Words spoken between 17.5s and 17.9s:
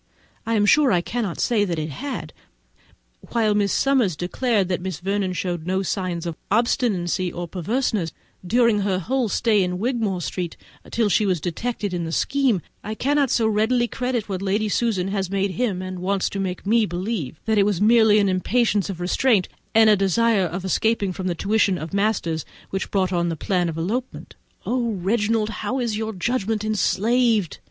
it was